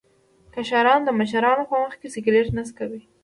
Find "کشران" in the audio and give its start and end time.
0.55-0.99